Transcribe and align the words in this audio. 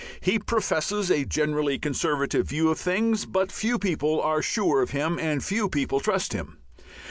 He 0.19 0.39
professes 0.39 1.11
a 1.11 1.25
generally 1.25 1.77
Conservative 1.77 2.47
view 2.49 2.71
of 2.71 2.79
things, 2.79 3.27
but 3.27 3.51
few 3.51 3.77
people 3.77 4.19
are 4.19 4.41
sure 4.41 4.81
of 4.81 4.89
him 4.89 5.19
and 5.19 5.43
few 5.43 5.69
people 5.69 5.99
trust 5.99 6.33
him. 6.33 6.57